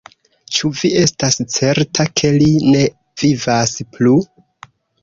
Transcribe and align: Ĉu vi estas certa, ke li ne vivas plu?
Ĉu 0.55 0.69
vi 0.79 0.89
estas 1.01 1.37
certa, 1.57 2.09
ke 2.23 2.33
li 2.39 2.51
ne 2.73 2.83
vivas 3.25 3.79
plu? 3.97 4.21